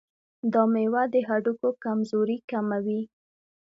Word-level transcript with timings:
دا 0.53 0.63
مېوه 0.73 1.03
د 1.13 1.15
هډوکو 1.27 1.69
کمزوري 1.83 2.37
کموي. 2.51 3.01